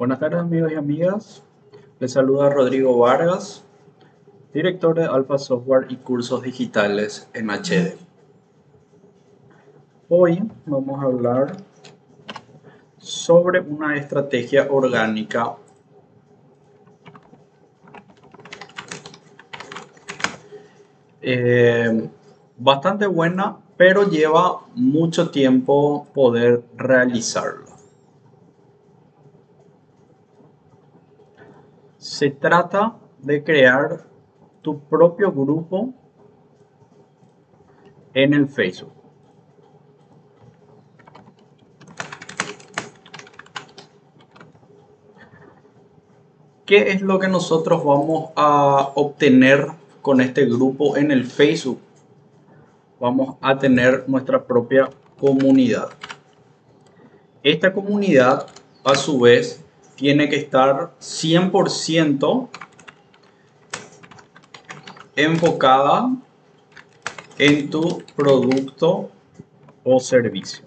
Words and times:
Buenas 0.00 0.18
tardes 0.18 0.40
amigos 0.40 0.72
y 0.72 0.76
amigas, 0.76 1.42
les 1.98 2.12
saluda 2.14 2.48
Rodrigo 2.48 2.96
Vargas, 2.96 3.62
director 4.54 4.94
de 4.94 5.04
Alpha 5.04 5.36
Software 5.36 5.88
y 5.90 5.96
cursos 5.96 6.40
digitales 6.40 7.28
en 7.34 7.50
HD. 7.50 7.98
Hoy 10.08 10.42
vamos 10.64 11.02
a 11.02 11.04
hablar 11.04 11.52
sobre 12.96 13.60
una 13.60 13.94
estrategia 13.98 14.68
orgánica 14.70 15.56
eh, 21.20 22.08
bastante 22.56 23.06
buena, 23.06 23.58
pero 23.76 24.08
lleva 24.08 24.60
mucho 24.74 25.30
tiempo 25.30 26.06
poder 26.14 26.62
realizarlo. 26.74 27.69
Se 32.00 32.30
trata 32.30 32.96
de 33.18 33.44
crear 33.44 34.06
tu 34.62 34.80
propio 34.88 35.30
grupo 35.32 35.92
en 38.14 38.32
el 38.32 38.48
Facebook. 38.48 38.94
¿Qué 46.64 46.92
es 46.92 47.02
lo 47.02 47.18
que 47.18 47.28
nosotros 47.28 47.84
vamos 47.84 48.30
a 48.34 48.92
obtener 48.94 49.66
con 50.00 50.22
este 50.22 50.46
grupo 50.46 50.96
en 50.96 51.10
el 51.10 51.26
Facebook? 51.26 51.80
Vamos 52.98 53.36
a 53.42 53.58
tener 53.58 54.08
nuestra 54.08 54.46
propia 54.46 54.88
comunidad. 55.18 55.90
Esta 57.42 57.74
comunidad, 57.74 58.46
a 58.84 58.94
su 58.94 59.20
vez, 59.20 59.62
tiene 60.00 60.30
que 60.30 60.36
estar 60.36 60.94
100% 60.98 62.48
enfocada 65.14 66.16
en 67.36 67.68
tu 67.68 68.02
producto 68.16 69.10
o 69.84 70.00
servicio. 70.00 70.64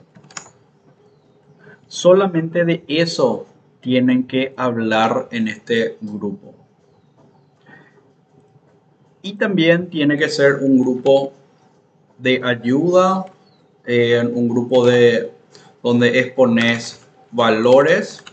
Solamente 1.87 2.63
de 2.63 2.83
eso 2.87 3.47
tienen 3.81 4.27
que 4.27 4.53
hablar 4.55 5.29
en 5.31 5.47
este 5.47 5.97
grupo. 5.99 6.53
Y 9.23 9.33
también 9.37 9.89
tiene 9.89 10.15
que 10.15 10.29
ser 10.29 10.57
un 10.57 10.77
grupo 10.77 11.33
de 12.19 12.39
ayuda, 12.43 13.25
eh, 13.87 14.23
un 14.31 14.47
grupo 14.47 14.85
de 14.85 15.31
donde 15.81 16.19
expones 16.19 17.03
valores, 17.31 18.23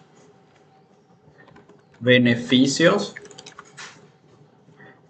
beneficios, 2.00 3.14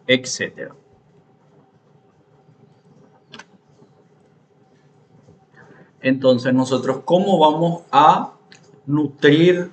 etc. 0.07 0.73
Entonces 6.01 6.53
nosotros, 6.53 7.01
¿cómo 7.05 7.39
vamos 7.39 7.83
a 7.91 8.35
nutrir 8.87 9.71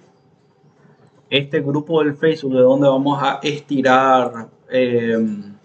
este 1.29 1.61
grupo 1.61 2.03
del 2.03 2.15
Facebook 2.15 2.53
de 2.53 2.61
donde 2.61 2.87
vamos 2.87 3.21
a 3.21 3.39
estirar, 3.43 4.49
em, 4.69 5.55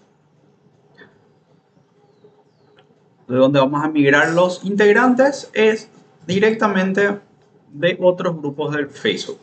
de 3.27 3.35
donde 3.35 3.59
vamos 3.59 3.83
a 3.83 3.87
migrar 3.87 4.31
los 4.31 4.63
integrantes, 4.65 5.49
es 5.53 5.89
directamente 6.27 7.19
de 7.71 7.97
otros 8.01 8.37
grupos 8.37 8.75
del 8.75 8.87
Facebook. 8.87 9.39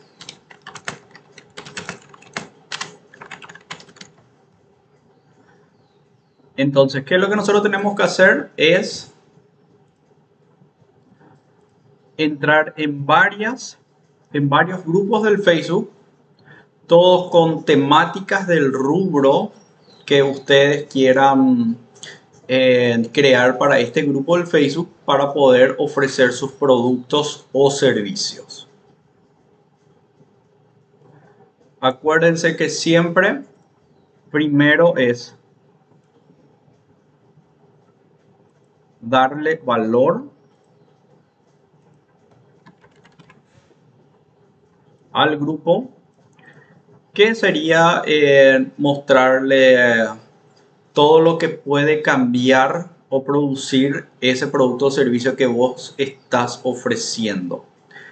Entonces, 6.61 7.03
¿qué 7.03 7.15
es 7.15 7.21
lo 7.21 7.27
que 7.27 7.35
nosotros 7.35 7.63
tenemos 7.63 7.95
que 7.95 8.03
hacer? 8.03 8.51
Es 8.55 9.11
entrar 12.17 12.75
en 12.77 13.03
varias, 13.03 13.79
en 14.31 14.47
varios 14.47 14.85
grupos 14.85 15.23
del 15.23 15.39
Facebook 15.39 15.89
todos 16.85 17.31
con 17.31 17.65
temáticas 17.65 18.45
del 18.45 18.71
rubro 18.71 19.53
que 20.05 20.21
ustedes 20.21 20.85
quieran 20.85 21.77
eh, 22.47 23.09
crear 23.11 23.57
para 23.57 23.79
este 23.79 24.03
grupo 24.03 24.37
del 24.37 24.45
Facebook 24.45 24.91
para 25.03 25.33
poder 25.33 25.75
ofrecer 25.79 26.31
sus 26.31 26.51
productos 26.51 27.47
o 27.53 27.71
servicios. 27.71 28.69
Acuérdense 31.79 32.55
que 32.55 32.69
siempre 32.69 33.41
primero 34.29 34.95
es 34.97 35.35
darle 39.01 39.59
valor 39.63 40.29
al 45.11 45.37
grupo 45.37 45.89
que 47.13 47.35
sería 47.35 48.01
eh, 48.05 48.71
mostrarle 48.77 50.07
todo 50.93 51.19
lo 51.19 51.37
que 51.37 51.49
puede 51.49 52.01
cambiar 52.01 52.89
o 53.09 53.23
producir 53.23 54.07
ese 54.21 54.47
producto 54.47 54.85
o 54.85 54.91
servicio 54.91 55.35
que 55.35 55.45
vos 55.45 55.93
estás 55.97 56.61
ofreciendo. 56.63 57.65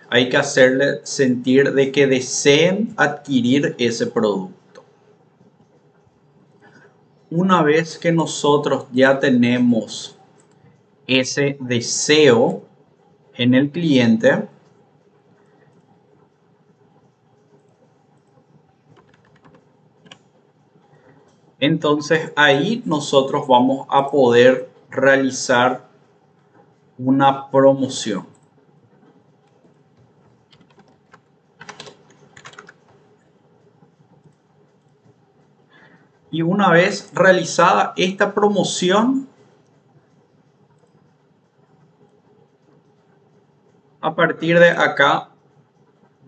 Hay 0.09 0.27
que 0.27 0.37
hacerle 0.37 0.99
sentir 1.03 1.73
de 1.73 1.91
que 1.91 2.07
deseen 2.07 2.93
adquirir 2.97 3.75
ese 3.77 4.07
producto. 4.07 4.83
Una 7.29 7.63
vez 7.63 7.97
que 7.97 8.11
nosotros 8.11 8.87
ya 8.91 9.19
tenemos 9.19 10.18
ese 11.09 11.57
deseo 11.59 12.63
en 13.35 13.53
el 13.53 13.71
cliente, 13.71 14.47
Entonces 21.59 22.31
ahí 22.37 22.81
nosotros 22.85 23.45
vamos 23.45 23.85
a 23.89 24.09
poder 24.09 24.69
realizar 24.89 25.89
una 26.97 27.51
promoción. 27.51 28.25
Y 36.31 36.43
una 36.43 36.69
vez 36.69 37.09
realizada 37.13 37.93
esta 37.97 38.33
promoción, 38.33 39.27
a 44.01 44.15
partir 44.15 44.59
de 44.59 44.69
acá 44.69 45.29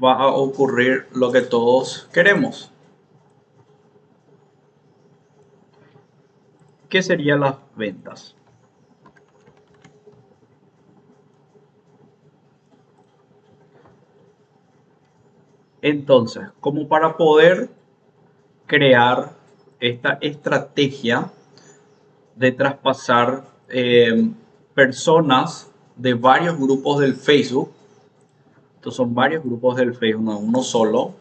va 0.04 0.16
a 0.16 0.28
ocurrir 0.28 1.08
lo 1.14 1.32
que 1.32 1.42
todos 1.42 2.10
queremos. 2.12 2.72
¿Qué 6.90 7.02
serían 7.02 7.40
las 7.40 7.56
ventas? 7.76 8.36
Entonces, 15.82 16.44
como 16.60 16.88
para 16.88 17.18
poder 17.18 17.70
crear 18.68 19.32
esta 19.80 20.18
estrategia 20.22 21.32
de 22.36 22.52
traspasar 22.52 23.46
eh, 23.70 24.30
personas 24.76 25.71
de 26.02 26.16
varios 26.16 26.58
grupos 26.58 27.00
del 27.00 27.16
Facebook, 27.16 27.72
estos 28.76 28.96
son 28.96 29.14
varios 29.14 29.44
grupos 29.44 29.76
del 29.76 29.94
Facebook, 29.94 30.24
no 30.24 30.40
uno 30.40 30.64
solo, 30.64 31.14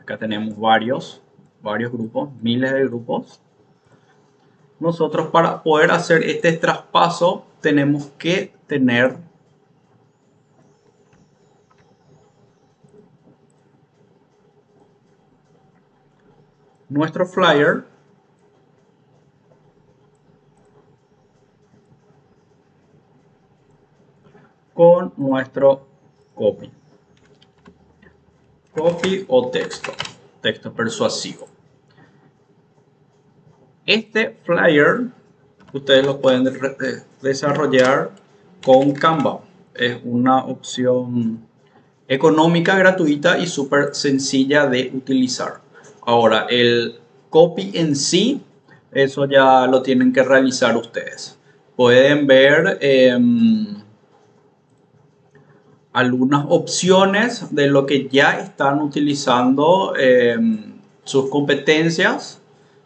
acá 0.00 0.16
tenemos 0.16 0.56
varios, 0.56 1.20
varios 1.60 1.90
grupos, 1.90 2.30
miles 2.40 2.72
de 2.72 2.84
grupos, 2.84 3.40
nosotros 4.78 5.26
para 5.32 5.60
poder 5.64 5.90
hacer 5.90 6.22
este 6.22 6.52
traspaso 6.52 7.46
tenemos 7.60 8.06
que 8.16 8.54
tener 8.68 9.16
nuestro 16.88 17.26
flyer 17.26 17.84
con 24.78 25.12
nuestro 25.28 25.86
copy 26.34 26.70
copy 28.74 29.24
o 29.28 29.48
texto 29.48 29.92
texto 30.40 30.72
persuasivo 30.72 31.48
este 33.86 34.36
flyer 34.44 35.08
ustedes 35.72 36.04
lo 36.04 36.20
pueden 36.20 36.44
desarrollar 37.22 38.10
con 38.64 38.92
Canva. 38.92 39.40
Es 39.74 39.98
una 40.04 40.44
opción 40.44 41.46
económica, 42.08 42.76
gratuita 42.76 43.38
y 43.38 43.46
súper 43.46 43.94
sencilla 43.94 44.66
de 44.66 44.90
utilizar. 44.94 45.60
Ahora, 46.02 46.46
el 46.48 46.98
copy 47.30 47.70
en 47.74 47.94
sí, 47.94 48.42
eso 48.92 49.26
ya 49.26 49.66
lo 49.66 49.82
tienen 49.82 50.12
que 50.12 50.22
realizar 50.22 50.76
ustedes. 50.76 51.38
Pueden 51.76 52.26
ver 52.26 52.78
em, 52.80 53.76
algunas 55.98 56.44
opciones 56.48 57.52
de 57.52 57.66
lo 57.66 57.84
que 57.84 58.08
ya 58.08 58.38
están 58.38 58.80
utilizando 58.80 59.94
em, 59.96 60.74
sus 61.02 61.28
competencias. 61.28 62.40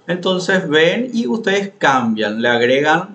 Entonces 0.07 0.67
ven 0.67 1.11
y 1.13 1.27
ustedes 1.27 1.73
cambian, 1.77 2.41
le 2.41 2.49
agregan 2.49 3.15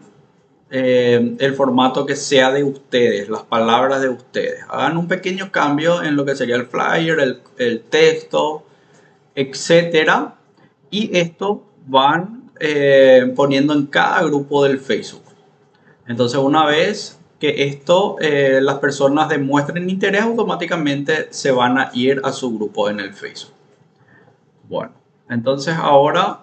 eh, 0.70 1.36
el 1.40 1.56
formato 1.56 2.06
que 2.06 2.16
sea 2.16 2.52
de 2.52 2.64
ustedes, 2.64 3.28
las 3.28 3.42
palabras 3.42 4.02
de 4.02 4.10
ustedes. 4.10 4.60
Hagan 4.70 4.98
un 4.98 5.08
pequeño 5.08 5.52
cambio 5.52 6.04
en 6.04 6.16
lo 6.16 6.26
que 6.26 6.36
sería 6.36 6.58
el 6.58 6.68
flyer, 6.68 7.42
el, 7.58 7.82
texto, 7.82 8.66
etcétera. 9.34 10.36
Y 10.92 11.18
esto 11.18 11.64
van 11.88 12.52
eh, 12.60 13.34
poniendo 13.36 13.74
en 13.74 13.88
cada 13.88 14.22
grupo 14.22 14.64
del 14.64 14.80
Facebook. 14.80 15.24
Entonces, 16.08 16.38
una 16.38 16.68
vez 16.68 17.17
que 17.40 17.66
esto 17.66 18.18
eh, 18.20 18.60
las 18.62 18.80
personas 18.80 19.30
demuestren 19.30 19.90
interés, 19.90 20.24
automáticamente 20.24 21.28
se 21.32 21.52
van 21.52 21.78
a 21.78 21.92
ir 21.94 22.22
a 22.24 22.32
su 22.32 22.56
grupo 22.56 22.90
en 22.90 23.00
el 23.00 23.14
Facebook. 23.14 23.54
Bueno, 24.68 24.94
entonces 25.30 25.76
ahora 25.76 26.42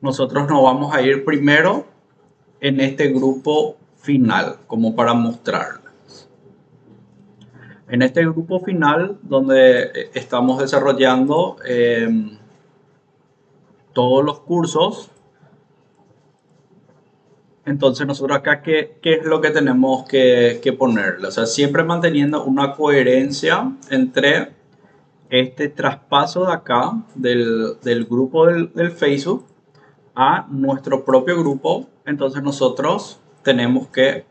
nosotros 0.00 0.48
nos 0.48 0.62
vamos 0.62 0.94
a 0.94 1.02
ir 1.02 1.24
primero 1.24 1.86
en 2.60 2.80
este 2.80 3.08
grupo 3.08 3.76
final, 3.96 4.56
como 4.66 4.96
para 4.96 5.14
mostrarles. 5.14 6.28
En 7.88 8.02
este 8.02 8.22
grupo 8.22 8.60
final, 8.60 9.18
donde 9.22 9.82
eh, 9.82 10.10
estamos 10.14 10.58
desarrollando 10.58 11.56
em, 11.64 12.38
todos 13.92 14.24
los 14.24 14.40
cursos, 14.40 15.10
entonces 17.64 18.06
nosotros 18.06 18.38
acá, 18.38 18.62
¿qué, 18.62 18.98
qué 19.00 19.14
es 19.14 19.24
lo 19.24 19.40
que 19.40 19.50
tenemos 19.50 20.04
que, 20.08 20.60
que, 20.62 20.72
ponerle? 20.72 21.28
O 21.28 21.30
sea, 21.30 21.46
siempre 21.46 21.84
manteniendo 21.84 22.44
una 22.44 22.74
coherencia 22.74 23.72
entre 23.90 24.52
este 25.30 25.68
traspaso 25.68 26.46
de 26.46 26.52
acá, 26.52 26.92
del, 27.14 27.78
del 27.82 28.04
grupo 28.04 28.46
del, 28.46 28.92
Facebook, 28.92 29.46
a 30.14 30.46
nuestro 30.50 31.04
propio 31.04 31.38
grupo 31.38 31.88
entonces 32.04 32.42
nosotros 32.42 33.20
tenemos 33.42 33.88
que 33.88 34.24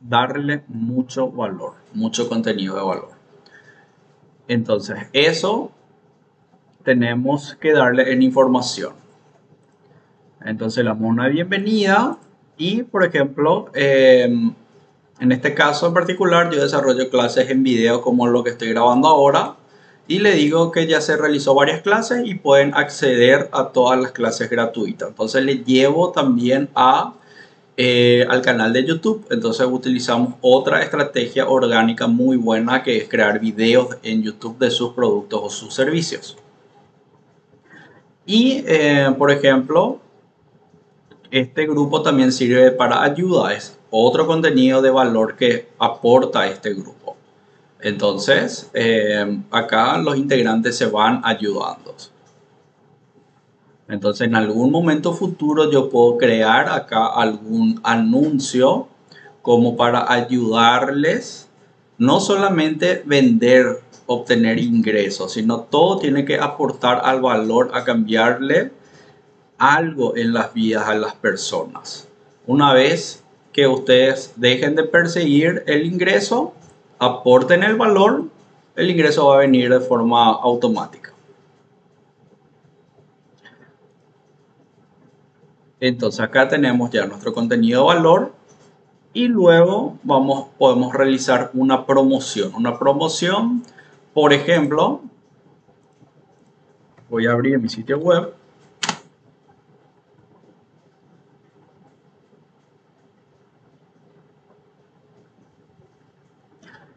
darle 0.00 0.62
mucho 0.68 1.30
valor, 1.30 1.74
mucho 1.94 2.28
contenido 2.28 2.76
de 2.76 2.82
valor. 2.82 3.10
Entonces, 4.48 4.98
eso 5.12 5.72
tenemos 6.82 7.54
que 7.56 7.72
darle 7.72 8.12
en 8.12 8.22
información. 8.22 8.94
Entonces, 10.44 10.84
le 10.84 10.90
damos 10.90 11.10
una 11.10 11.28
bienvenida 11.28 12.18
y, 12.58 12.82
por 12.82 13.04
ejemplo, 13.04 13.70
em, 13.74 14.52
en 15.20 15.32
este 15.32 15.54
caso 15.54 15.86
en 15.86 15.94
particular, 15.94 16.50
yo 16.50 16.60
desarrollo 16.60 17.08
clases 17.10 17.50
en 17.50 17.62
video 17.62 18.02
como 18.02 18.26
lo 18.26 18.44
que 18.44 18.50
estoy 18.50 18.68
grabando 18.68 19.08
ahora 19.08 19.56
y 20.08 20.20
le 20.20 20.34
digo 20.34 20.70
que 20.70 20.86
ya 20.86 21.00
se 21.00 21.16
realizó 21.16 21.54
varias 21.54 21.82
clases 21.82 22.22
y 22.24 22.34
pueden 22.34 22.74
acceder 22.74 23.48
a 23.52 23.68
todas 23.68 23.98
las 23.98 24.12
clases 24.12 24.48
gratuitas. 24.48 25.08
Entonces 25.08 25.44
le 25.44 25.64
llevo 25.64 26.12
también 26.12 26.68
a, 26.74 27.14
eh, 27.76 28.24
al 28.28 28.40
canal 28.40 28.72
de 28.72 28.84
YouTube. 28.84 29.26
Entonces 29.30 29.66
utilizamos 29.68 30.34
otra 30.42 30.82
estrategia 30.82 31.48
orgánica 31.48 32.06
muy 32.06 32.36
buena 32.36 32.82
que 32.82 32.98
es 32.98 33.08
crear 33.08 33.40
videos 33.40 33.96
en 34.02 34.22
YouTube 34.22 34.58
de 34.58 34.70
sus 34.70 34.92
productos 34.92 35.40
o 35.42 35.50
sus 35.50 35.74
servicios. 35.74 36.36
Y 38.24 38.62
eh, 38.66 39.12
por 39.18 39.30
ejemplo, 39.32 40.00
este 41.30 41.66
grupo 41.66 42.02
también 42.02 42.32
sirve 42.32 42.70
para 42.70 43.02
ayuda. 43.02 43.52
Es 43.52 43.78
otro 43.90 44.26
contenido 44.26 44.82
de 44.82 44.90
valor 44.90 45.36
que 45.36 45.68
aporta 45.78 46.46
este 46.46 46.74
grupo. 46.74 47.16
Entonces, 47.80 48.70
eh, 48.74 49.40
acá 49.50 49.98
los 49.98 50.16
integrantes 50.16 50.76
se 50.76 50.86
van 50.86 51.20
ayudando. 51.24 51.94
Entonces, 53.88 54.26
en 54.26 54.34
algún 54.34 54.72
momento 54.72 55.12
futuro 55.12 55.70
yo 55.70 55.88
puedo 55.88 56.18
crear 56.18 56.68
acá 56.68 57.06
algún 57.06 57.80
anuncio 57.84 58.88
como 59.42 59.76
para 59.76 60.10
ayudarles, 60.12 61.48
no 61.98 62.18
solamente 62.18 63.02
vender, 63.06 63.80
obtener 64.06 64.58
ingresos, 64.58 65.34
sino 65.34 65.60
todo 65.60 65.98
tiene 65.98 66.24
que 66.24 66.36
aportar 66.36 67.00
al 67.04 67.20
valor, 67.20 67.70
a 67.74 67.84
cambiarle 67.84 68.72
algo 69.58 70.16
en 70.16 70.32
las 70.32 70.52
vidas 70.52 70.88
a 70.88 70.94
las 70.94 71.14
personas. 71.14 72.08
Una 72.46 72.72
vez 72.72 73.24
que 73.52 73.66
ustedes 73.66 74.34
dejen 74.36 74.74
de 74.74 74.84
perseguir 74.84 75.64
el 75.66 75.86
ingreso, 75.86 76.52
aporten 76.98 77.62
el 77.62 77.76
valor, 77.76 78.24
el 78.74 78.90
ingreso 78.90 79.28
va 79.28 79.36
a 79.36 79.38
venir 79.38 79.70
de 79.70 79.80
forma 79.80 80.26
automática. 80.32 81.12
Entonces 85.80 86.20
acá 86.20 86.48
tenemos 86.48 86.90
ya 86.90 87.06
nuestro 87.06 87.32
contenido 87.34 87.82
de 87.82 87.94
valor 87.94 88.32
y 89.12 89.28
luego 89.28 89.98
vamos, 90.02 90.48
podemos 90.58 90.94
realizar 90.94 91.50
una 91.54 91.86
promoción. 91.86 92.54
Una 92.54 92.78
promoción, 92.78 93.62
por 94.12 94.32
ejemplo, 94.32 95.00
voy 97.08 97.26
a 97.26 97.32
abrir 97.32 97.58
mi 97.58 97.68
sitio 97.68 97.98
web. 97.98 98.34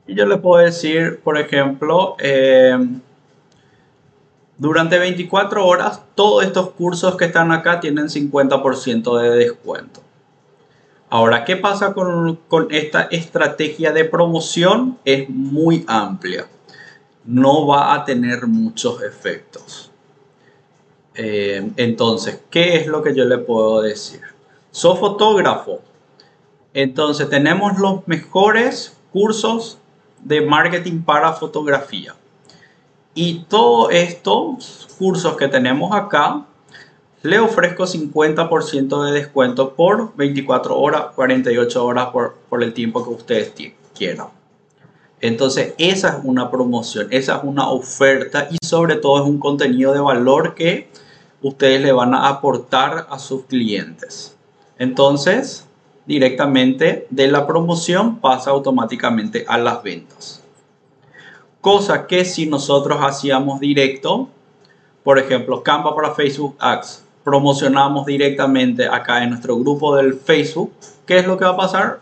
Y 0.09 0.15
yo 0.15 0.25
le 0.25 0.37
puedo 0.37 0.65
decir, 0.65 1.19
por 1.23 1.37
ejemplo, 1.37 2.15
eh, 2.17 2.75
durante 4.57 4.97
24 4.97 5.63
horas, 5.63 6.01
todos 6.15 6.43
estos 6.43 6.71
cursos 6.71 7.15
que 7.15 7.25
están 7.25 7.51
acá 7.51 7.79
tienen 7.79 8.09
50% 8.09 9.19
de 9.19 9.29
descuento. 9.37 10.01
Ahora, 11.11 11.45
¿qué 11.45 11.57
pasa 11.57 11.93
con, 11.93 12.39
esta 12.71 13.03
estrategia 13.03 13.91
de 13.91 14.03
promoción? 14.03 14.97
Es 15.05 15.29
muy 15.29 15.85
amplia. 15.87 16.47
No 17.23 17.67
va 17.67 17.93
a 17.93 18.03
tener 18.03 18.47
muchos 18.47 19.03
efectos. 19.03 19.91
Eh, 21.13 21.69
entonces, 21.75 22.41
¿qué 22.49 22.77
es 22.77 22.87
lo 22.87 23.03
que 23.03 23.13
yo 23.13 23.25
le 23.25 23.37
puedo 23.37 23.83
decir? 23.83 24.21
Soy 24.71 24.97
fotógrafo. 24.97 25.81
Entonces, 26.73 27.29
tenemos 27.29 27.77
los 27.77 28.07
mejores 28.07 28.97
cursos 29.13 29.77
de 30.23 30.41
marketing 30.41 31.01
para 31.01 31.33
fotografía. 31.33 32.15
Y 33.13 33.45
todos 33.49 33.91
estos 33.91 34.87
cursos 34.97 35.35
que 35.35 35.47
tenemos 35.47 35.95
acá, 35.95 36.45
le 37.21 37.39
ofrezco 37.39 37.83
50% 37.83 39.05
de 39.05 39.11
descuento 39.11 39.73
por 39.73 40.15
24 40.15 40.79
horas, 40.79 41.05
48 41.15 41.85
horas 41.85 42.07
por, 42.07 42.37
por 42.47 42.63
el 42.63 42.73
tiempo 42.73 43.03
que 43.03 43.09
ustedes 43.09 43.53
quieran. 43.97 44.27
Entonces, 45.21 45.73
esa 45.77 46.09
es 46.09 46.15
una 46.23 46.49
promoción, 46.49 47.07
esa 47.11 47.37
es 47.37 47.43
una 47.43 47.69
oferta 47.69 48.47
y 48.49 48.65
sobre 48.65 48.95
todo 48.95 49.21
es 49.21 49.29
un 49.29 49.39
contenido 49.39 49.91
de 49.93 49.99
valor 49.99 50.55
que 50.55 50.89
ustedes 51.41 51.81
le 51.81 51.91
van 51.91 52.13
a 52.13 52.29
aportar 52.29 53.07
a 53.09 53.19
sus 53.19 53.43
clientes. 53.45 54.37
Entonces, 54.77 55.67
directamente 56.09 57.05
de 57.11 57.27
la 57.27 57.45
promoción 57.45 58.19
pasa 58.19 58.49
automáticamente 58.49 59.45
a 59.47 59.59
las 59.59 59.83
ventas. 59.83 60.43
Cosa 61.61 62.07
que 62.07 62.25
si 62.25 62.47
nosotros 62.47 62.97
hacíamos 62.99 63.59
directo, 63.59 64.27
por 65.03 65.19
ejemplo, 65.19 65.61
Canva 65.61 65.95
para 65.95 66.15
Facebook 66.15 66.55
Ads, 66.57 67.03
promocionamos 67.23 68.07
directamente 68.07 68.87
acá 68.87 69.23
en 69.23 69.29
nuestro 69.29 69.55
grupo 69.59 69.95
del 69.97 70.15
Facebook, 70.15 70.71
¿qué 71.05 71.19
es 71.19 71.27
lo 71.27 71.37
que 71.37 71.45
va 71.45 71.51
a 71.51 71.57
pasar? 71.57 71.99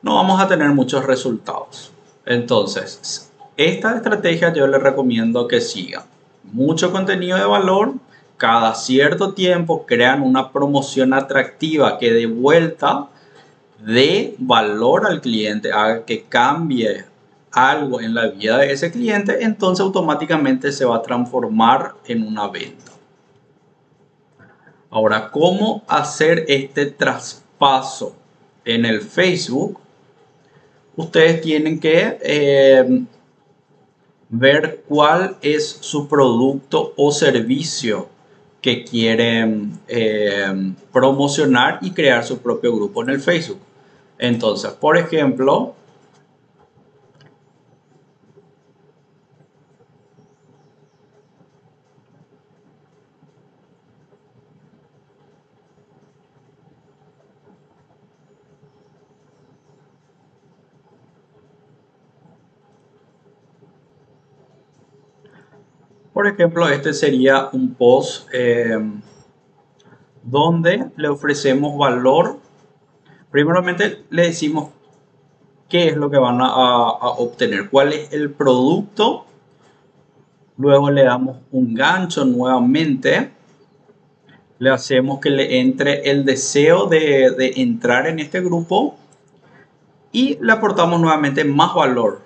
No 0.00 0.14
vamos 0.14 0.40
a 0.40 0.48
tener 0.48 0.70
muchos 0.70 1.04
resultados. 1.04 1.92
Entonces, 2.24 3.30
esta 3.58 3.94
estrategia 3.94 4.54
yo 4.54 4.66
les 4.66 4.82
recomiendo 4.82 5.48
que 5.48 5.60
sigan. 5.60 6.04
Mucho 6.44 6.90
contenido 6.92 7.36
de 7.36 7.44
valor, 7.44 7.92
cada 8.38 8.74
cierto 8.74 9.34
tiempo 9.34 9.84
crean 9.84 10.22
una 10.22 10.50
promoción 10.50 11.12
atractiva 11.12 11.98
que 11.98 12.10
de 12.10 12.24
vuelta 12.24 13.10
de 13.78 14.34
valor 14.38 15.06
al 15.06 15.20
cliente, 15.20 15.72
haga 15.72 16.04
que 16.04 16.24
cambie 16.24 17.04
algo 17.50 18.00
en 18.00 18.14
la 18.14 18.28
vida 18.28 18.58
de 18.58 18.72
ese 18.72 18.90
cliente, 18.90 19.44
entonces 19.44 19.84
automáticamente 19.84 20.72
se 20.72 20.84
va 20.84 20.96
a 20.96 21.02
transformar 21.02 21.94
en 22.06 22.26
una 22.26 22.48
venta. 22.48 22.92
Ahora, 24.90 25.30
¿cómo 25.30 25.82
hacer 25.88 26.44
este 26.48 26.86
traspaso 26.86 28.14
en 28.64 28.84
el 28.84 29.00
Facebook? 29.00 29.78
Ustedes 30.96 31.40
tienen 31.40 31.80
que 31.80 32.18
eh, 32.22 33.04
ver 34.28 34.84
cuál 34.88 35.36
es 35.42 35.78
su 35.80 36.06
producto 36.06 36.92
o 36.96 37.10
servicio 37.10 38.13
que 38.64 38.82
quieren 38.82 39.78
eh, 39.88 40.72
promocionar 40.90 41.80
y 41.82 41.90
crear 41.90 42.24
su 42.24 42.38
propio 42.38 42.74
grupo 42.74 43.02
en 43.02 43.10
el 43.10 43.20
Facebook. 43.20 43.60
Entonces, 44.18 44.70
por 44.70 44.96
ejemplo, 44.96 45.74
Por 66.24 66.32
ejemplo, 66.32 66.66
este 66.70 66.94
sería 66.94 67.50
un 67.52 67.74
post 67.74 68.30
eh, 68.32 68.78
donde 70.22 70.86
le 70.96 71.08
ofrecemos 71.08 71.76
valor. 71.76 72.38
Primeramente 73.30 74.04
le 74.08 74.22
decimos 74.22 74.70
qué 75.68 75.88
es 75.88 75.98
lo 75.98 76.08
que 76.08 76.16
van 76.16 76.38
a, 76.40 76.92
obtener, 77.18 77.68
cuál 77.68 77.92
es 77.92 78.10
el 78.14 78.30
producto. 78.30 79.26
Luego 80.56 80.90
le 80.90 81.04
damos 81.04 81.40
un 81.52 81.74
gancho 81.74 82.24
nuevamente. 82.24 83.30
Le 84.58 84.70
hacemos 84.70 85.20
que 85.20 85.28
le 85.28 85.60
entre 85.60 86.10
el 86.10 86.24
deseo 86.24 86.86
de, 86.86 87.32
de 87.32 87.52
entrar 87.56 88.06
en 88.06 88.18
este 88.18 88.40
grupo 88.40 88.96
y 90.10 90.38
le 90.40 90.52
aportamos 90.52 90.98
nuevamente 91.02 91.44
más 91.44 91.74
valor. 91.74 92.22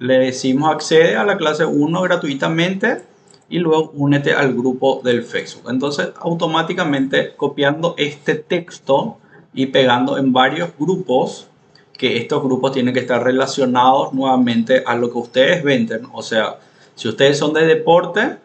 Le 0.00 0.18
decimos 0.18 0.74
accede 0.74 1.14
a 1.14 1.22
la 1.22 1.36
clase 1.36 1.64
1 1.64 2.02
gratuitamente 2.02 3.06
y 3.48 3.58
luego 3.58 3.90
únete 3.94 4.32
al 4.32 4.52
grupo 4.54 5.00
del 5.02 5.22
Facebook. 5.22 5.70
Entonces, 5.70 6.10
automáticamente 6.20 7.34
copiando 7.36 7.94
este 7.96 8.34
texto 8.34 9.18
y 9.54 9.66
pegando 9.66 10.18
en 10.18 10.32
varios 10.32 10.70
grupos, 10.78 11.48
que 11.94 12.16
estos 12.16 12.42
grupos 12.42 12.72
tienen 12.72 12.94
que 12.94 13.00
estar 13.00 13.22
relacionados 13.22 14.12
nuevamente 14.12 14.84
a 14.86 14.94
lo 14.94 15.10
que 15.10 15.18
ustedes 15.18 15.64
venden. 15.64 16.06
O 16.12 16.22
sea, 16.22 16.58
si 16.94 17.08
ustedes 17.08 17.38
son 17.38 17.52
de 17.52 17.66
deporte, 17.66 18.36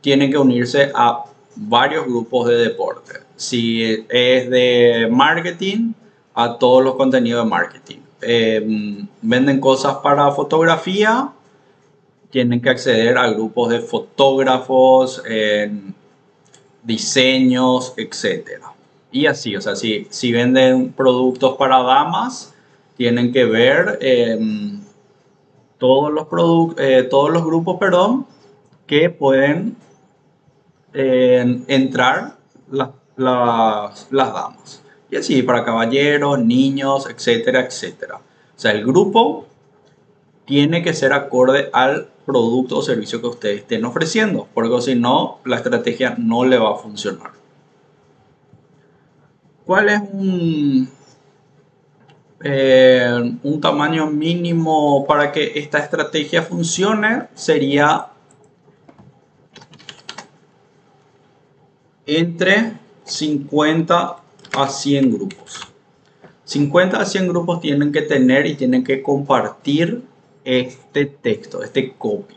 tienen 0.00 0.30
que 0.30 0.38
unirse 0.38 0.92
a 0.94 1.24
varios 1.56 2.06
grupos 2.06 2.48
de 2.48 2.56
deporte. 2.56 3.14
Si 3.36 4.06
es 4.08 4.48
de 4.48 5.08
marketing, 5.10 5.92
a 6.34 6.58
todos 6.58 6.84
los 6.84 6.94
contenidos 6.94 7.44
de 7.44 7.50
marketing. 7.50 7.98
Eh, 8.22 9.06
venden 9.22 9.60
cosas 9.60 9.96
para 9.96 10.30
fotografía, 10.30 11.30
tienen 12.30 12.60
que 12.60 12.70
acceder 12.70 13.18
a 13.18 13.28
grupos 13.30 13.70
de 13.70 13.80
fotógrafos, 13.80 15.22
diseños, 16.82 17.94
etc. 17.96 18.62
Y 19.12 19.26
así, 19.26 19.56
o 19.56 19.60
sea, 19.60 19.76
si, 19.76 20.06
si 20.10 20.32
venden 20.32 20.92
productos 20.92 21.56
para 21.56 21.82
damas, 21.82 22.54
tienen 22.96 23.32
que 23.32 23.44
ver 23.44 23.98
em, 24.00 24.80
todos, 25.78 26.12
los 26.12 26.26
eh, 26.78 27.02
todos 27.10 27.30
los 27.30 27.44
grupos 27.44 27.78
perdón, 27.78 28.26
que 28.86 29.10
pueden 29.10 29.76
entrar 30.92 32.36
las, 32.70 32.90
las 33.16 34.08
damas. 34.10 34.82
Y 35.10 35.16
así 35.16 35.42
para 35.42 35.64
caballeros, 35.64 36.38
niños, 36.38 37.08
etcétera, 37.08 37.60
etcétera. 37.60 38.16
O 38.16 38.58
sea, 38.58 38.72
el 38.72 38.84
grupo 38.84 39.46
tiene 40.44 40.82
que 40.82 40.92
ser 40.92 41.12
acorde 41.12 41.70
al 41.72 42.08
producto 42.30 42.78
o 42.78 42.82
servicio 42.82 43.20
que 43.20 43.26
ustedes 43.26 43.58
estén 43.62 43.84
ofreciendo, 43.84 44.46
porque 44.54 44.80
si 44.82 44.94
no, 44.94 45.40
la 45.44 45.56
estrategia 45.56 46.14
no 46.16 46.44
le 46.44 46.58
va 46.58 46.70
a 46.72 46.76
funcionar. 46.76 47.32
¿Cuál 49.66 49.88
es 49.88 50.00
un, 50.12 50.88
eh, 52.44 53.36
un 53.42 53.60
tamaño 53.60 54.06
mínimo 54.06 55.04
para 55.06 55.32
que 55.32 55.52
esta 55.56 55.78
estrategia 55.78 56.42
funcione? 56.42 57.28
Sería 57.34 58.06
entre 62.06 62.74
50 63.04 64.16
a 64.56 64.68
100 64.68 65.10
grupos. 65.10 65.68
50 66.44 67.00
a 67.00 67.04
100 67.04 67.28
grupos 67.28 67.60
tienen 67.60 67.92
que 67.92 68.02
tener 68.02 68.46
y 68.46 68.54
tienen 68.54 68.82
que 68.82 69.02
compartir 69.02 70.02
este 70.58 71.06
texto, 71.06 71.62
este 71.62 71.92
copy. 71.92 72.34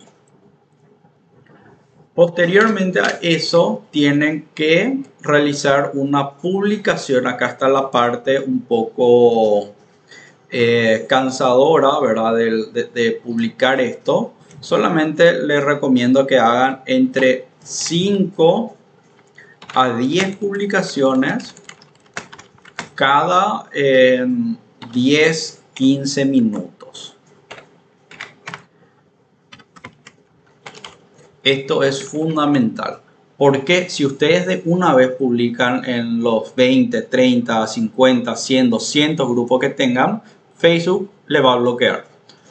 Posteriormente 2.13 2.99
a 2.99 3.17
eso 3.23 3.85
tienen 3.89 4.47
que 4.53 4.99
realizar 5.21 5.91
una 5.95 6.37
publicación. 6.37 7.25
Acá 7.25 7.47
está 7.47 7.67
la 7.67 7.89
parte 7.89 8.39
un 8.39 8.61
poco 8.61 9.73
eh, 10.51 11.07
cansadora, 11.09 11.99
¿verdad? 11.99 12.35
De, 12.35 13.19
publicar 13.23 13.81
esto. 13.81 14.33
Solamente 14.59 15.33
les 15.33 15.63
recomiendo 15.63 16.27
que 16.27 16.37
hagan 16.37 16.83
entre 16.85 17.47
5 17.63 18.75
a 19.73 19.97
10 19.97 20.35
publicaciones 20.35 21.55
cada 22.93 23.67
10-15 23.71 24.57
eh, 26.17 26.25
minutos. 26.25 26.82
Esto 31.43 31.83
es 31.83 32.03
fundamental. 32.03 32.99
Porque 33.37 33.89
si 33.89 34.05
ustedes 34.05 34.47
de 34.47 34.61
una 34.65 34.93
vez 34.95 35.09
publican 35.11 35.83
en 35.85 36.21
los 36.21 36.55
20, 36.55 37.01
30, 37.01 37.67
50, 37.67 38.35
100, 38.35 38.69
200 38.69 39.27
grupos 39.27 39.59
que 39.59 39.69
tengan, 39.69 40.21
Facebook 40.55 41.09
le 41.27 41.41
va 41.41 41.53
a 41.53 41.57
bloquear. 41.57 42.05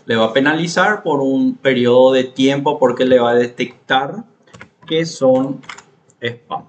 Le 0.04 0.16
va 0.16 0.26
a 0.26 0.32
penalizar 0.32 1.02
por 1.02 1.20
un 1.20 1.54
periodo 1.54 2.12
de 2.12 2.24
tiempo 2.24 2.78
porque 2.78 3.04
le 3.04 3.20
va 3.20 3.30
a 3.30 3.34
detectar 3.34 4.24
que 4.86 5.06
son 5.06 5.60
spam. 6.20 6.64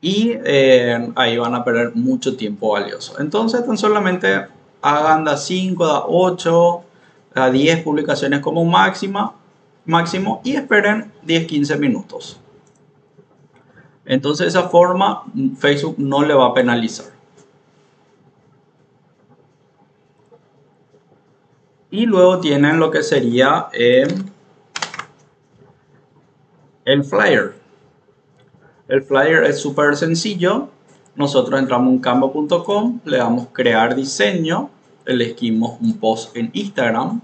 Y 0.00 0.32
eh, 0.44 1.10
ahí 1.16 1.36
van 1.36 1.54
a 1.54 1.64
perder 1.64 1.94
mucho 1.94 2.36
tiempo 2.36 2.70
valioso. 2.70 3.20
Entonces, 3.20 3.66
tan 3.66 3.76
solamente 3.76 4.46
hagan 4.80 5.24
de 5.24 5.36
5, 5.36 5.86
de 5.86 6.00
8, 6.06 6.82
a 7.34 7.50
10 7.50 7.82
publicaciones 7.82 8.40
como 8.40 8.64
máxima 8.64 9.34
máximo 9.90 10.40
y 10.44 10.56
esperen 10.56 11.12
10-15 11.26 11.78
minutos. 11.78 12.40
Entonces 14.06 14.52
de 14.52 14.58
esa 14.58 14.68
forma 14.68 15.24
Facebook 15.58 15.96
no 15.98 16.24
le 16.24 16.34
va 16.34 16.46
a 16.46 16.54
penalizar. 16.54 17.06
Y 21.90 22.06
luego 22.06 22.40
tienen 22.40 22.78
lo 22.78 22.90
que 22.90 23.02
sería 23.02 23.68
eh, 23.72 24.06
el 26.84 27.04
flyer. 27.04 27.54
El 28.88 29.02
flyer 29.02 29.44
es 29.44 29.60
súper 29.60 29.96
sencillo. 29.96 30.68
Nosotros 31.16 31.58
entramos 31.58 31.92
en 31.92 31.98
canva.com, 31.98 33.00
le 33.04 33.18
damos 33.18 33.48
crear 33.52 33.94
diseño, 33.94 34.70
elegimos 35.04 35.80
un 35.80 35.98
post 35.98 36.36
en 36.36 36.50
Instagram 36.52 37.20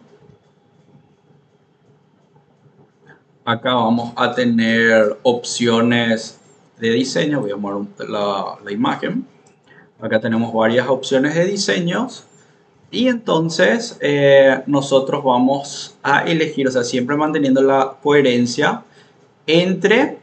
Acá 3.49 3.75
vamos 3.75 4.13
a 4.17 4.35
tener 4.35 5.19
opciones 5.23 6.41
de 6.81 6.91
diseño. 6.91 7.43
Voy 7.43 7.53
a 7.53 7.57
mostrar 7.57 8.11
la, 8.11 8.73
imagen. 8.73 9.25
Acá 10.01 10.19
tenemos 10.19 10.53
varias 10.53 10.89
opciones 10.89 11.37
de 11.37 11.45
diseños. 11.45 12.27
Y 12.91 13.07
entonces 13.07 13.99
eh, 14.01 14.65
nosotros 14.67 15.23
vamos 15.23 15.97
a 16.03 16.25
elegir, 16.25 16.67
o 16.67 16.73
sea, 16.73 16.83
siempre 16.83 17.15
manteniendo 17.15 17.63
la 17.63 17.99
coherencia 18.03 18.83
entre 19.47 20.19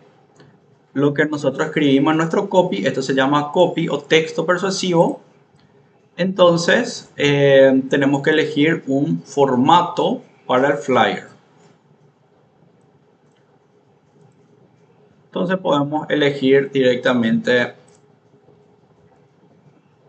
lo 0.92 1.14
que 1.14 1.24
nosotros 1.24 1.68
escribimos 1.68 2.12
en 2.12 2.18
nuestro 2.18 2.50
copy. 2.50 2.86
Esto 2.86 3.02
se 3.02 3.14
llama 3.14 3.54
copy 3.54 3.88
o 3.88 4.00
texto 4.00 4.46
persuasivo. 4.46 5.22
Entonces 6.18 7.10
eh, 7.16 7.84
tenemos 7.90 8.22
que 8.22 8.32
elegir 8.32 8.84
un 8.86 9.24
formato 9.24 10.22
para 10.46 10.72
el 10.72 10.78
flyer. 10.78 11.33
Entonces 15.34 15.58
podemos 15.58 16.08
elegir 16.12 16.70
directamente 16.70 17.74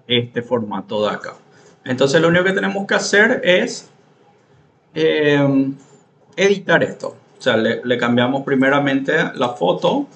este 0.06 0.42
formato 0.42 1.02
de 1.02 1.14
acá. 1.14 1.32
Entonces 1.82 2.20
lo 2.20 2.28
único 2.28 2.44
que 2.44 2.52
tenemos 2.52 2.86
que 2.86 2.94
hacer 2.94 3.40
es 3.42 3.88
eh, 4.92 5.72
editar 6.36 6.82
esto. 6.82 7.16
O 7.38 7.40
sea, 7.40 7.56
le, 7.56 7.96
cambiamos 7.96 8.42
primeramente 8.44 9.14
la 9.36 9.48
foto. 9.48 10.06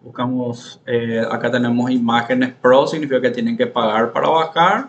Buscamos, 0.00 0.80
eh, 0.86 1.22
acá 1.30 1.50
tenemos 1.50 1.90
imágenes 1.90 2.54
pro, 2.54 2.86
significa 2.86 3.20
que 3.20 3.32
tienen 3.32 3.54
que 3.54 3.66
pagar 3.66 4.14
para 4.14 4.30
bajar. 4.30 4.86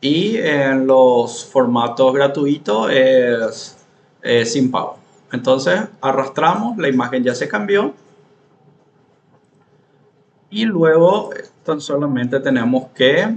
y 0.00 0.36
en 0.36 0.86
los 0.86 1.44
formatos 1.44 2.14
gratuitos 2.14 2.88
es, 2.92 3.76
sin 4.44 4.70
pago. 4.70 4.99
Entonces 5.32 5.80
arrastramos, 6.00 6.76
la 6.78 6.88
imagen 6.88 7.22
ya 7.22 7.34
se 7.34 7.48
cambió 7.48 7.94
y 10.50 10.64
luego 10.64 11.30
tan 11.64 11.80
solamente 11.80 12.40
tenemos 12.40 12.88
que 12.94 13.36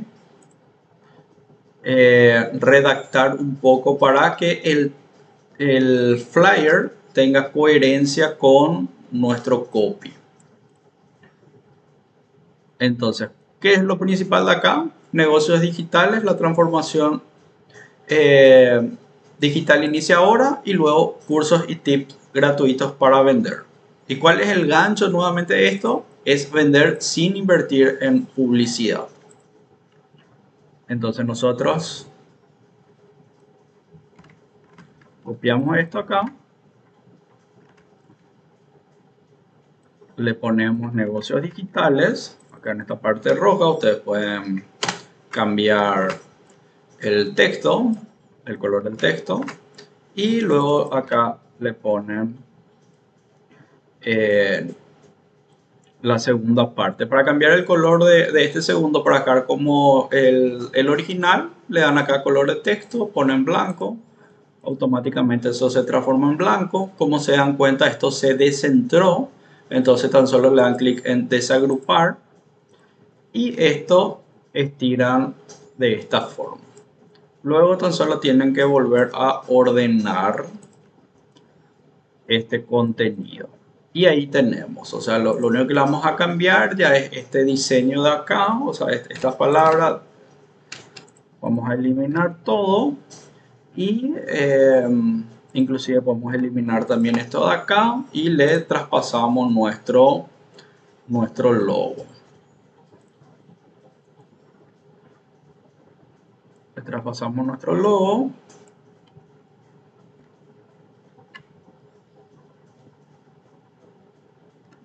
eh, 1.83 2.49
redactar 2.53 3.35
un 3.35 3.55
poco 3.57 3.97
para 3.97 4.35
que 4.35 4.61
el, 4.63 4.93
el 5.59 6.17
flyer 6.17 6.93
tenga 7.13 7.51
coherencia 7.51 8.37
con 8.37 8.89
nuestro 9.11 9.65
copy. 9.65 10.13
Entonces, 12.79 13.29
¿qué 13.59 13.73
es 13.73 13.83
lo 13.83 13.99
principal 13.99 14.45
de 14.45 14.51
acá? 14.53 14.87
Negocios 15.11 15.61
digitales, 15.61 16.23
la 16.23 16.35
transformación 16.35 17.21
eh, 18.07 18.89
digital 19.39 19.83
inicia 19.83 20.17
ahora 20.17 20.61
y 20.63 20.73
luego 20.73 21.19
cursos 21.27 21.65
y 21.67 21.75
tips 21.75 22.17
gratuitos 22.33 22.93
para 22.93 23.21
vender. 23.21 23.63
¿Y 24.07 24.17
cuál 24.17 24.41
es 24.41 24.49
el 24.49 24.67
gancho 24.67 25.09
nuevamente 25.09 25.53
de 25.53 25.67
esto? 25.69 26.05
Es 26.25 26.51
vender 26.51 26.97
sin 27.01 27.35
invertir 27.35 27.97
en 28.01 28.25
publicidad. 28.25 29.07
Entonces 30.87 31.25
nosotros 31.25 32.07
copiamos 35.23 35.77
esto 35.77 35.99
acá. 35.99 36.23
Le 40.15 40.33
ponemos 40.33 40.93
negocios 40.93 41.41
digitales. 41.41 42.37
Acá 42.51 42.71
en 42.71 42.81
esta 42.81 42.99
parte 42.99 43.33
roja 43.33 43.69
ustedes 43.69 43.97
pueden 43.97 44.65
cambiar 45.29 46.19
el 46.99 47.33
texto, 47.33 47.91
el 48.45 48.57
color 48.57 48.83
del 48.83 48.97
texto. 48.97 49.41
Y 50.15 50.41
luego 50.41 50.93
acá 50.93 51.37
le 51.59 51.73
ponen 51.73 52.37
eh, 54.01 54.71
la 56.01 56.19
segunda 56.19 56.75
parte. 56.75 57.07
Para 57.07 57.23
cambiar 57.23 57.53
el 57.53 57.65
color 57.65 58.03
de, 58.03 58.43
este 58.43 58.61
segundo 58.61 59.03
para 59.03 59.19
acá 59.19 59.45
como 59.45 60.09
el, 60.11 60.89
original, 60.89 61.49
le 61.69 61.79
dan 61.79 61.97
acá 61.97 62.21
color 62.21 62.47
de 62.47 62.57
texto, 62.57 63.09
ponen 63.09 63.45
blanco, 63.45 63.97
automáticamente 64.63 65.49
eso 65.49 65.69
se 65.69 65.83
transforma 65.83 66.29
en 66.29 66.37
blanco. 66.37 66.91
Como 66.97 67.19
se 67.19 67.31
dan 67.31 67.55
cuenta, 67.55 67.87
esto 67.87 68.11
se 68.11 68.35
descentró, 68.35 69.29
entonces 69.69 70.11
tan 70.11 70.27
solo 70.27 70.53
le 70.53 70.61
dan 70.61 70.75
clic 70.75 71.01
en 71.05 71.29
desagrupar 71.29 72.17
y 73.31 73.59
esto 73.61 74.21
estiran 74.53 75.33
de 75.77 75.93
esta 75.93 76.21
forma. 76.21 76.72
Luego 77.43 77.77
tan 77.77 77.91
solo 77.91 78.19
tienen 78.19 78.53
que 78.53 78.63
volver 78.63 79.11
a 79.13 79.41
ordenar 79.47 80.45
este 82.27 82.65
contenido. 82.65 83.49
Y 83.91 84.05
ahí 84.05 84.27
tenemos, 84.27 84.91
o 84.93 85.01
sea, 85.01 85.19
lo, 85.19 85.35
único 85.35 85.67
que 85.67 85.73
le 85.73 85.79
vamos 85.79 86.05
a 86.05 86.15
cambiar 86.15 86.75
ya 86.75 86.95
es 86.95 87.11
este 87.13 87.43
diseño 87.43 88.01
de 88.01 88.09
acá, 88.09 88.57
o 88.59 88.73
sea, 88.73 88.87
esta 88.89 89.37
palabra. 89.37 90.01
Vamos 91.41 91.69
a 91.69 91.73
eliminar 91.73 92.37
todo 92.43 92.93
y 93.75 94.13
em, 94.27 95.25
inclusive 95.51 96.01
podemos 96.01 96.33
eliminar 96.33 96.85
también 96.85 97.17
esto 97.17 97.45
de 97.45 97.53
acá 97.53 98.01
y 98.13 98.29
le 98.29 98.61
traspasamos 98.61 99.51
nuestro, 99.51 100.27
nuestro 101.07 101.51
logo. 101.51 102.12
Le 106.75 106.81
traspasamos 106.81 107.45
nuestro 107.45 107.75
logo 107.75 108.31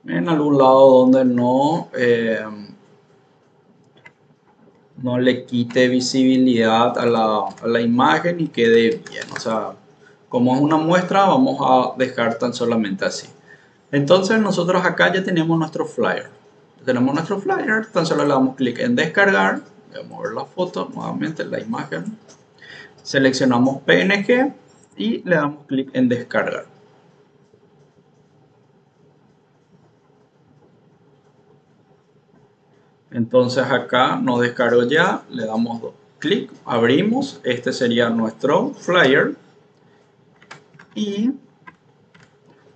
en 0.09 0.29
algún 0.29 0.59
lado 0.59 0.91
donde 1.01 1.25
no, 1.25 1.89
eh, 1.95 2.45
no 5.03 5.19
le 5.19 5.45
quite 5.45 5.89
visibilidad 5.89 6.99
a 6.99 7.07
la, 7.07 7.45
a 7.63 7.67
la, 7.67 7.81
imagen 7.81 8.41
y 8.41 8.49
quede 8.49 9.03
bien. 9.11 9.25
O 9.37 9.41
sea, 9.41 9.73
como 10.29 10.55
es 10.55 10.61
una 10.61 10.77
muestra, 10.77 11.27
vamos 11.27 11.59
a 11.61 11.93
dejar 11.97 12.39
tan 12.39 12.55
solamente 12.55 13.05
así. 13.05 13.29
Entonces 13.93 14.41
nosotros 14.41 14.85
acá 14.85 15.13
ya 15.13 15.23
tenemos 15.23 15.59
nuestro 15.59 15.87
flyer. 15.87 16.31
Tenemos 16.85 17.15
nuestro 17.15 17.39
flyer, 17.41 17.87
tan 17.87 18.07
solo 18.07 18.25
le 18.25 18.31
damos 18.31 18.57
clic 18.57 18.79
en 18.79 18.97
descargar. 18.97 19.61
Voy 19.91 20.01
a 20.01 20.03
mover 20.05 20.33
la 20.33 20.45
foto 20.45 20.91
nuevamente, 20.95 21.45
la 21.45 21.61
imagen. 21.61 22.19
Seleccionamos 23.03 23.83
PNG 23.83 24.53
y 24.97 25.23
le 25.23 25.37
damos 25.37 25.67
clic 25.67 25.91
en 25.95 26.09
descargar. 26.09 26.67
Entonces 33.11 33.65
acá 33.65 34.17
nos 34.17 34.41
descargo 34.41 34.85
ya, 34.85 35.23
le 35.31 35.47
damos 35.47 35.81
clic, 36.19 36.51
abrimos, 36.65 37.41
este 37.43 37.73
sería 37.73 38.11
nuestro 38.11 38.75
flyer 38.75 39.35
y 40.95 41.31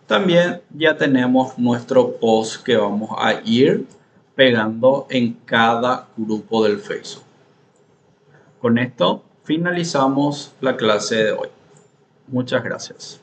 también 0.06 0.62
ya 0.70 0.96
tenemos 0.96 1.58
nuestro 1.58 2.16
post 2.16 2.62
que 2.62 2.76
vamos 2.76 3.10
a 3.18 3.42
ir 3.44 3.86
pegando 4.34 5.06
en 5.10 5.34
cada 5.44 6.08
grupo 6.16 6.64
del 6.64 6.78
Facebook. 6.78 7.24
Con 8.60 8.78
esto 8.78 9.24
finalizamos 9.44 10.52
la 10.60 10.76
clase 10.76 11.16
de 11.16 11.32
hoy. 11.32 11.48
Muchas 12.28 12.62
gracias. 12.62 13.21